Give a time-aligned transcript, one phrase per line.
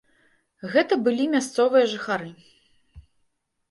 [0.71, 2.29] Гэта былі мясцовыя жыхары.